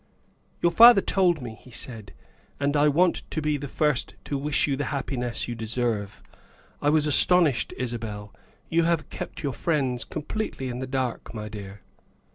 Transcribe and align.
"Your 0.63 0.71
father 0.71 0.99
told 0.99 1.43
me," 1.43 1.59
he 1.61 1.69
said," 1.69 2.11
and 2.59 2.75
I 2.75 2.87
want 2.87 3.17
to 3.29 3.39
be 3.39 3.55
the 3.55 3.67
first 3.67 4.15
to 4.23 4.35
wish 4.35 4.65
you 4.65 4.75
the 4.75 4.85
happiness 4.85 5.47
you 5.47 5.53
deserve. 5.53 6.23
I 6.81 6.89
was 6.89 7.05
astonished, 7.05 7.71
Isabel; 7.77 8.33
you 8.67 8.81
have 8.85 9.11
kept 9.11 9.43
your 9.43 9.53
friends 9.53 10.03
com 10.03 10.23
pletely 10.23 10.71
in 10.71 10.79
the 10.79 10.87
dark, 10.87 11.35
my 11.35 11.49
dear." 11.49 11.81